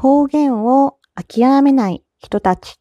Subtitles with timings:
[0.00, 2.78] 方言を諦めない人たち。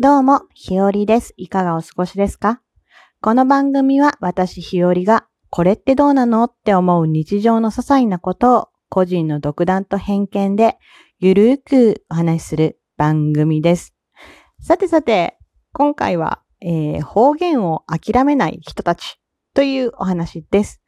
[0.00, 1.32] どうも、ひよりです。
[1.36, 2.60] いかがお過ごしですか？
[3.20, 10.76] この番組は私ひよりが、これってどうなのって思う日常の些細なことを個人の独断と偏見で
[11.20, 13.94] ゆるーくお話しする番組です。
[14.60, 15.38] さてさて、
[15.72, 19.20] 今回は、えー方言を諦めない人たち
[19.54, 20.80] というお話です。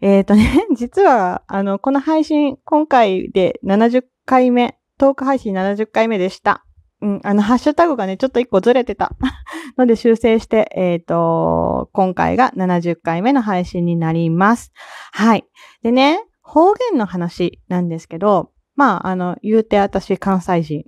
[0.00, 6.64] えっ、とね、 実は、あの、この配信、今回で70回目、トーク配信70回目でした。
[7.02, 9.12] うん、あの、ハッシュタグがね、ちょっと一個ずれてた。
[9.78, 14.72] ので修正して、えっ、と、今回が70回目の配信になります。
[15.12, 15.44] はい。
[15.82, 20.84] でね、方言の話なんですけど、まあ、あの、言うて私関西人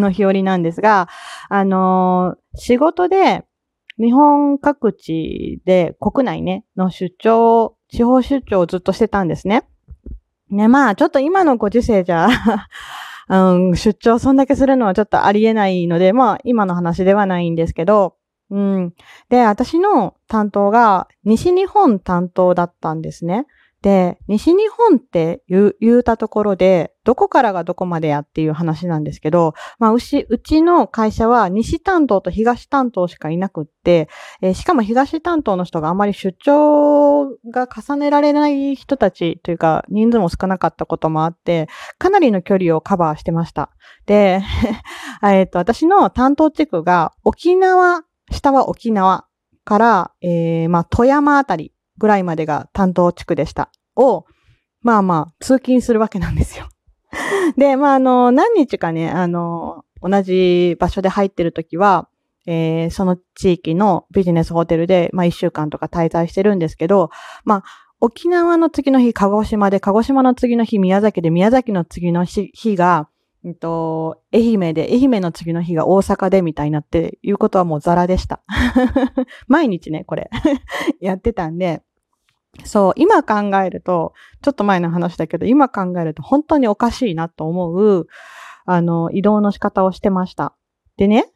[0.00, 1.08] の日和なんですが、
[1.48, 3.44] あのー仕事で
[4.00, 9.64] 日本各地で国内ね、の出張、地方出張をずっとしてたんですね。
[10.48, 12.28] ね、まあ、ちょっと今のご時世じゃ、
[13.28, 18.16] うん、出張そんだけするのはちょっとありえないので、まあ、今の話ではないんですけど、
[18.50, 18.94] うん。
[19.28, 23.46] で、私の担当が西日本担当だったんですね。
[23.82, 34.10] で、西日本って言う言うたところで、どこからがどこまでやっていう話なんですけど、まあ、うち、うちの会社は西担当と東担当しかいなくって、
[34.42, 43.70] えーしかも東担当の人があまり出張が重ねられない人たちというか、人数も少なかったこともあって、かなりの距離をカバーしてました。
[44.04, 44.42] で、
[45.24, 49.26] えっと、私の担当地区が沖縄、下は沖縄
[49.64, 53.70] から、えーまあ、富山あたりぐらいまでが担当地区でした。
[53.94, 54.24] を、
[54.82, 56.68] まあまあ、通勤するわけなんですよ。
[57.56, 62.08] で、まあ、あの、何日かね、あの、同じ場所で入ってるときは、
[62.46, 67.10] えーその地域のビジネスホテルで、まあ、一週間とか滞在してるんですけど、
[67.44, 67.64] まあ、
[68.00, 73.08] 沖縄の次の日、鹿児島で、鹿児島の次の日、宮崎で、宮崎の次の日が、
[73.44, 78.40] うんと、愛媛で、愛媛の次の日が大阪でみたいになって、いうことはもうザラでした。
[79.48, 80.30] 毎日ね、これ、
[81.00, 81.82] やってたんで、
[82.64, 84.12] そう、今考えると、
[84.42, 88.06] ちょっと前の話だけど、今考えると本当におかしいなと思う、
[88.66, 90.54] あの、移動の仕方をしてました。
[90.96, 91.26] でね、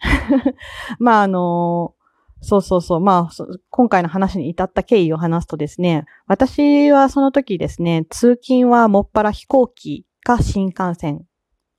[0.98, 1.94] まあ、あの、
[2.41, 11.25] そうそうそう、まあ、今回の話に至った経緯を話すとですね、私はその時ですね、通勤はもっぱら飛行機か新幹線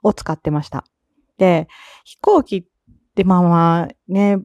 [0.01, 0.83] を使ってました。
[1.37, 1.67] で、
[2.03, 2.65] 飛行機っ
[3.15, 4.39] てまあまあね、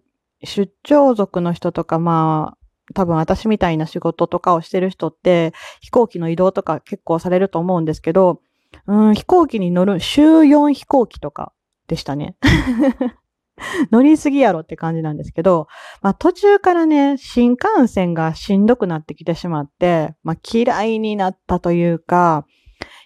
[0.44, 2.59] 出張族の人とかまあ、
[2.94, 8.40] 多分私みたいな仕事とかをしてる人って、飛行機の移動とか結構されると思うんですけど、
[8.86, 11.52] うん、飛行機に乗る、週4飛行機とか
[11.86, 12.36] でしたね。
[13.92, 15.68] 乗りすぎやろって感じなんですけど、
[16.02, 22.46] まあ途中からね、新幹線がしんどくなってきてしまって、まあ嫌いになったというか、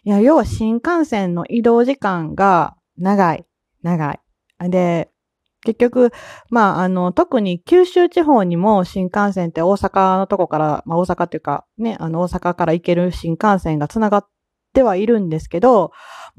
[0.05, 3.45] いや、要は新幹線の移動時間が長い、
[3.83, 4.21] 長い。
[4.71, 5.11] で、
[5.65, 6.13] 結局、
[6.51, 14.27] まあ、あの、特に九州地方にも新幹線って大阪のとこから、まあ大阪っていうか、ね、あの大阪から行ける新幹線が繋がっ
[14.75, 15.93] てはいるんですけど、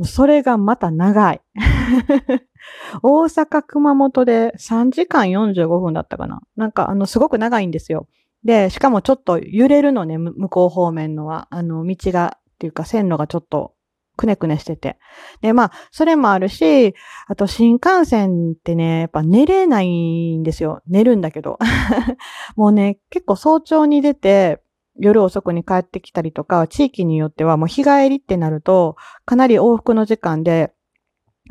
[0.03, 1.41] それがまた長い。
[3.03, 6.41] 大阪、熊本で3時間45分だったかな。
[6.55, 8.07] なんか、あの、すごく長いんですよ。
[8.43, 11.47] で、しかもちょっと揺れるのね、向こう方面のは。
[11.49, 13.74] あの、道が、っていうか線路がちょっと
[14.15, 14.97] くねくねしてて。
[15.41, 16.95] で、まあ、それもあるし、
[17.27, 20.81] あと新幹線ってね、やっぱ寝れないんですよ。
[20.87, 21.57] 寝るんだけど。
[22.55, 24.61] もうね、結構早朝に出て、
[24.97, 28.95] 夜遅くに帰ってきたりとか、地域によってはもう日帰りってなると、
[29.25, 30.73] かなり往復の時間で、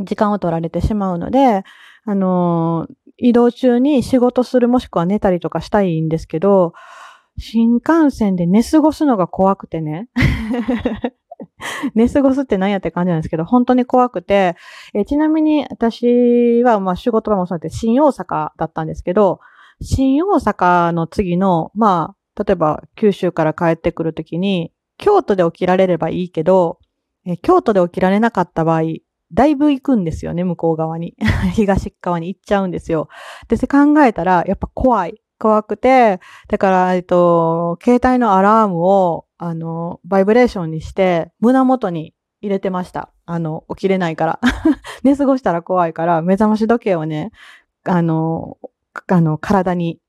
[0.01, 1.63] 時間を取られてしまうので、
[2.07, 6.73] あのー移動中に仕事するもしくは寝たりとかしたいんですけど、
[7.39, 10.09] 新幹線で寝過ごすのが怖くてね。
[11.95, 14.57] 寝過ごすって何やって感じなんですけど、本当に怖くて、
[14.95, 19.41] えちなみに私はまあ仕事がもそうやって新大阪だったんですけど、
[19.81, 26.79] 新大阪の次の、まあ、例えば九州から帰ってくるときに、京都で起きられればいいけど、
[27.27, 28.83] え京都で起きられなかった場合、
[29.33, 31.15] だいぶ行くんですよね、向こう側に。
[31.55, 33.09] 東側に行っちゃうんですよ。
[33.49, 35.21] で、考えたら、やっぱ怖い。
[35.39, 43.11] 怖くて、だから、えっと、携帯のアラームを、あの、バイブレーションにして、胸元に入れてました。
[43.27, 44.41] あの、起きれないから。
[45.03, 47.31] 寝過ごしたら怖いから、目覚まし時計をね、
[47.85, 48.59] あの、
[49.09, 50.01] あの、体に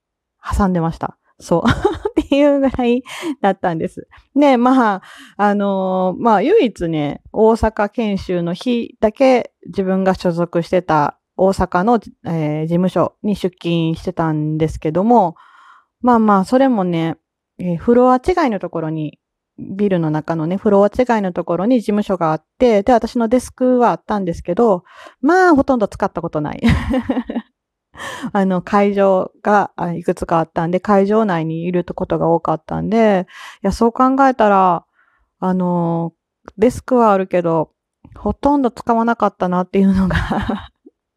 [0.43, 1.17] 挟んでました。
[1.39, 1.63] そう。
[2.21, 3.03] っていうぐらい
[3.41, 4.07] だったんです。
[4.35, 5.01] で、まあ、
[5.37, 15.35] あのまあ、唯一ね、大阪研修の日だけ自分が所属してた大阪の、えー事務所に出勤してたんですけども、
[16.01, 17.17] まあまあ、それもね、
[17.57, 19.19] えー、フロア違いのところに、
[19.57, 24.83] ビルの中のね、フロア違いのところに事務所があって、で、私のデスクはあったんですけど、
[25.21, 26.61] まあ、ほとんど使ったことない。
[28.33, 33.27] あの、会場がいくつかあったんで、会場内にいることが多かったんで、
[33.63, 34.85] いや、そう考えたら、
[35.39, 36.13] あの、
[36.57, 37.71] デスクはあるけど、
[38.15, 40.15] ほとんど使わなかったなっていうのが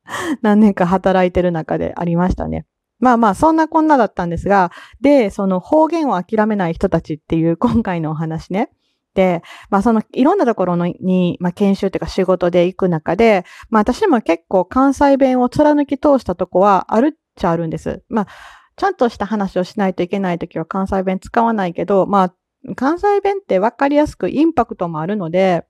[0.43, 2.67] 何年か働いてる中でありましたね。
[3.01, 8.71] まあまあ、そんなこんなだったんですが、で、その方言を諦めない人たちっていう 今回のお話ね。
[9.15, 18.03] で、まあそのいろんなところのに、まあ研修というか仕事で行く中で、まあ私も結構関西弁を貫き通したとこはあるっちゃあるんです。
[18.09, 18.27] まあ、
[18.77, 22.35] ちゃんとした話をしないといけないときは関西弁使わないけど、まあ、
[22.75, 25.67] 関西弁ってわかりやすくインパクトもあるので、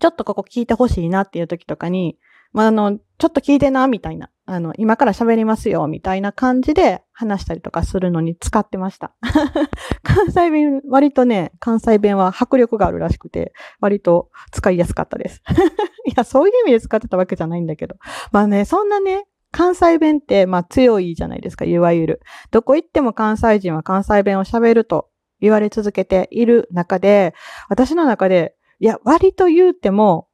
[0.00, 2.18] ちょっとここ聞いてほしいなっていう時とかに、
[2.52, 4.30] まあ、あの、ちょっと聞いてな、みたいな。
[4.46, 9.14] あの、今から喋りますよ、みたいな感じで話したりとかするのに使ってました。
[10.02, 15.42] 関西弁、割とね、関西弁は迫力があるらしくて、割と使いやすかったです。
[16.06, 17.96] いや、そういう意味で使ってたわけじゃないんだけど。
[18.32, 22.20] まあね、そんなね、関西弁って、まあ強いじゃないですか、いわゆる。
[22.50, 25.10] どこ行っても関西人は関西弁を喋ると
[25.40, 27.34] 言われ続けている中で、
[27.68, 30.28] 私の中で、いや、割と言うても、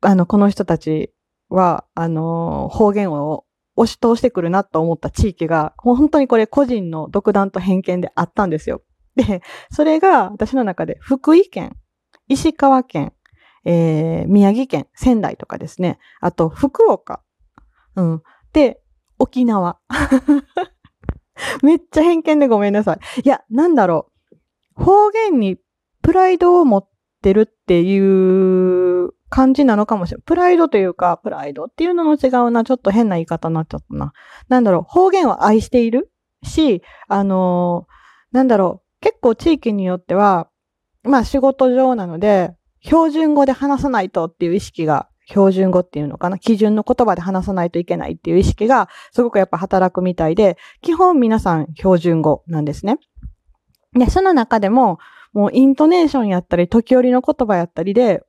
[0.00, 1.12] あの、この人たち
[1.48, 3.44] は、あの、方言を
[3.76, 8.82] 押し通してくるなと思った地域が、本当にこれ個人の独断と偏見であったんですよ。
[9.16, 11.76] で、それが私の中で福井県、
[12.28, 13.12] 石川県、
[13.64, 15.98] えー、宮城県、仙台とかですね。
[16.20, 17.22] あと、福岡。
[17.96, 18.22] うん。
[18.52, 18.80] で、
[19.18, 19.78] 沖縄。
[21.62, 23.20] めっちゃ偏見でごめんなさい。
[23.24, 24.10] いや、なんだろ
[24.76, 24.82] う。
[24.82, 25.58] 方言に
[26.02, 26.88] プライドを持っ
[27.22, 30.22] てるっていう感じなのかもしれない。
[30.24, 32.64] プライドというか、プライドっていうのも違うな。
[32.64, 34.12] ちょっと変な言い方になっちゃったな。
[34.48, 36.10] なんだろう、方言を愛している？
[36.42, 40.48] し、あのー、なんだろう、結構地域によっては、
[41.02, 52.98] まあ仕事上なので、標準語で話さないとっていう意識が、標準語っていうのかな基準の言葉で話さないといけないっていう意識が、すごくやっぱ働くみたいで、基本皆さん標準語なんですね。
[53.92, 54.98] で、その中でも、
[55.34, 58.22] もうイントネーションやったり、時折の言葉やったりで、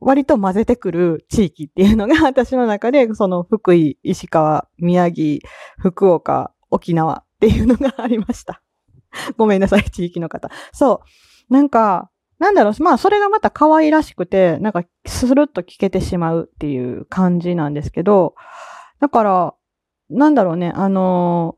[0.00, 5.40] 割と混ぜてくる地域っていうのが 私の中で、その福井、石川、宮城、
[5.78, 8.62] 福岡、沖縄っていうのが ありました。
[9.36, 10.50] ごめんなさい、地域の方。
[10.72, 11.02] そ
[11.50, 11.52] う。
[11.52, 18.34] なんか、なんだろう、まあそれがまた可愛らしくて、なんかスルッと聞けてしまうっていう感じなんですけど、
[19.00, 19.54] だから、
[20.10, 21.56] なんだろうね、あの、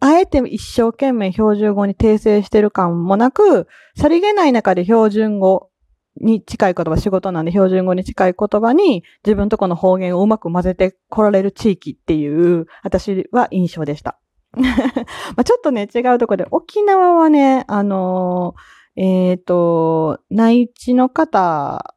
[0.00, 3.66] あえて一生懸命標準語に訂正してる感もなく、
[3.96, 5.69] さりげない中で標準語
[6.16, 14.18] に近い言葉、仕事なんで標準語に近い言葉に自分とこの方言をうまく混ぜて来られる地域っていう、私は印象でした。
[15.36, 21.94] まちょっとね、違うとこで、沖縄はね、あのー、えっ、ー、と、内地の方、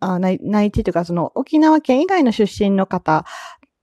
[0.00, 3.24] あ内内地というか、その沖縄県以外の出身の方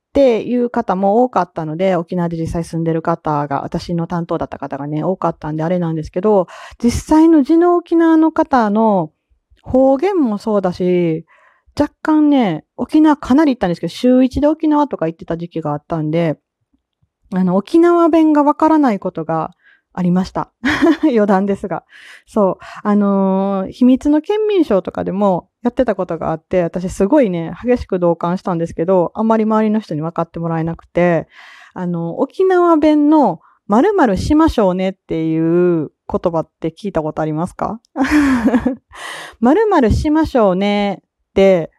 [0.10, 6.48] っていう方も多かったので、沖縄で実際住んでる方が、私の担当だった方がね、多かったんであれなんですけど、
[6.84, 9.12] 実際の地の沖縄の方の
[9.64, 11.26] 方言もそうだし、
[11.80, 16.40] 若干ね、沖縄かなり行ったんですけど、週一で沖縄とか行ってた時期があったんで、
[17.34, 19.52] あの、沖縄弁がわからないことが
[19.94, 20.52] ありました。
[21.04, 21.84] 余談ですが。
[22.26, 22.58] そう。
[22.84, 31.28] あのー、秘密の県民賞とかでもやってたことがあって、私すごいね、激しく同感したんですけど、あんまり周りの人に分かってもらえなくて、
[31.74, 37.80] あの、沖縄弁の〇〇しましょうねっていう言葉って聞いたことありますか？
[39.40, 41.72] 〇〇しましょうねって、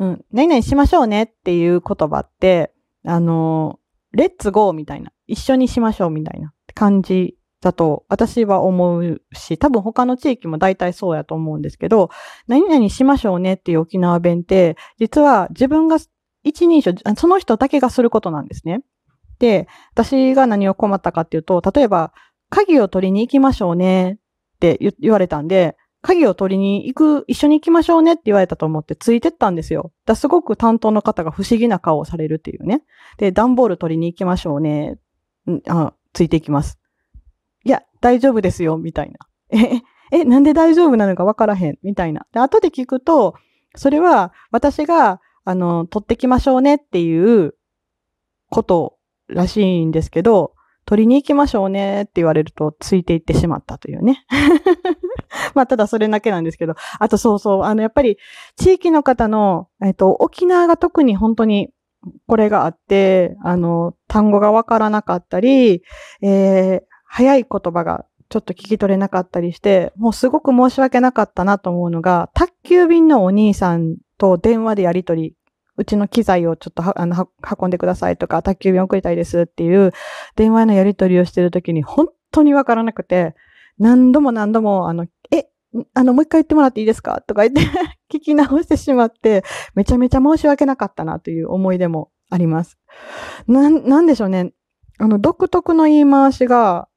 [0.00, 2.72] うん、何々しましょうねっていう言葉って、
[3.04, 3.78] あの、
[4.10, 12.10] レッツゴーみたいな、一緒にしましょうみたいな感じだと私は思うし、多分他の地域も大体そうやと思うんですけど、
[12.48, 15.98] 何々しましょうねっていう沖縄弁って、実は自分が
[16.42, 18.82] 一人称、その人だけがすることなんですね。
[19.38, 22.12] で、私が何を困ったかっていうと、例えば、
[22.48, 29.92] 鍵を取りに行きましょうねって言われたんで、鍵を取りに行く、一緒に行きましょうねって言われたと思ってついてったんですよ。
[30.04, 32.84] だすごく担当の方が不思議な顔をされるっていうね。
[33.18, 34.98] で、段ボール取りに行きましょうね。
[35.68, 36.78] あ、ついていきます。
[37.64, 39.18] いや、大丈夫ですよ、みたいな。
[39.50, 42.26] え、え、なんで大丈夫なのかわからへん、みたいな。
[42.32, 43.34] で、後で聞くと、
[43.74, 47.56] それは私が、あの、取ってきましょうねっていう
[48.50, 48.95] こと
[49.28, 50.54] らしいんですけど、
[50.86, 54.24] 取りに行きましょうねって言われると、ついていってしまったというね。
[55.54, 58.18] まあ、ただそれだけなんですけど、あとそうそう、あの、やっぱり、
[58.56, 61.70] 地域の方の、えっと、沖縄が特に本当に、
[62.28, 65.82] これがあって、あの、単語がわからなかったり、
[66.22, 75.34] えー、早い言葉がちょっと聞き取れなかったりして、もうすごく申し訳なかったなと思うのが、宅急便のお兄さんと電話でやりとり、
[75.76, 77.28] うちの機材をちょっとあの
[77.60, 79.92] 運んでくださいとか、宅急便送りたいですっていう
[80.34, 83.34] 電話のやりとりをしてるときに本当にわからなくて、
[83.78, 85.48] 何度も何度も、あの、え、
[85.94, 87.20] あの、もう一回言ってもらっていいですか？
[87.26, 87.60] とか言って
[88.10, 92.78] 聞き直してしまって、めちゃめちゃ申し訳なかったなという思い出もあります。
[93.46, 94.52] な、なんでしょうね。
[94.98, 96.88] あの、独特の言い回しが、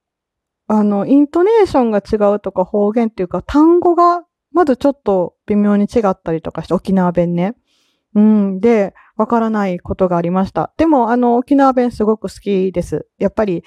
[0.67, 7.55] あの、イントネーションが違うとか方言っていうか、単語がまずちょっと微妙に違ったりとかして、沖縄弁ね。
[8.15, 8.59] うん。
[8.59, 10.73] で、わからないことがありました。
[10.77, 13.07] でも、あの、沖縄弁すごく好きです。
[13.17, 13.63] やっぱり、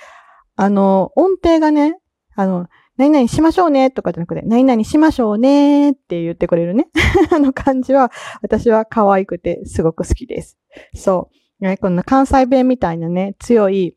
[0.57, 1.99] あの、音程がね、
[2.35, 6.89] あの、何々しましょうねとかじゃなくて、何々しましょうねって言ってくれるね。
[7.33, 8.11] あの感じは、
[8.43, 10.59] 私は可愛くてすごく好きです。
[10.95, 11.31] そ
[11.61, 11.65] う。
[11.65, 13.97] ね、こんな関西弁みたいなね、強い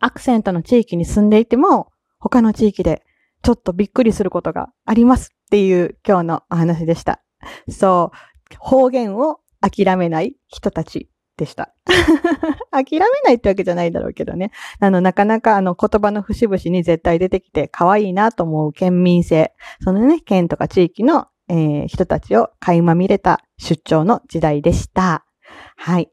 [0.00, 3.02] アクセントの地域に住んでいても、他の地域で
[3.42, 7.22] ちょっとびっくりすることがありますっていう今日のお話でした。
[7.68, 8.56] そう。
[8.58, 11.74] 方言を諦めない人たちでした。
[12.70, 14.50] 諦めないってわけじゃないだろうけどね。
[14.78, 19.52] あの、なかなかあの言葉の節々に絶対出てきて可愛いなと思う県民性。
[19.82, 25.26] そのね、県とか地域の、えー人たちを垣間見れた出張の時代でした。
[25.76, 26.10] はい。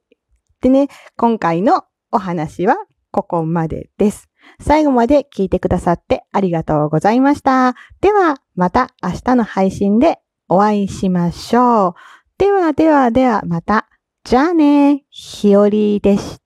[0.62, 2.78] でね、今回のお話は
[3.12, 4.30] ここまでです。
[4.60, 7.76] 最後まで聞いてくださってありがとうございました。
[8.02, 11.94] では、また明日の配信でお会いしましょう。
[12.42, 13.88] ではではではまた。
[14.24, 16.41] じゃあね、ひよりでした。